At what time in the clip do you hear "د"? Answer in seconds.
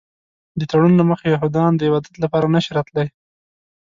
0.59-0.61, 1.75-1.81